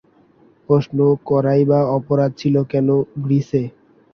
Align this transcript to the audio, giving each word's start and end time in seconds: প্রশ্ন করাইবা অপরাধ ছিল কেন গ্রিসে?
প্রশ্ন 0.69 0.97
করাইবা 1.29 1.79
অপরাধ 1.97 2.31
ছিল 2.41 2.55
কেন 2.71 2.87
গ্রিসে? 3.23 3.63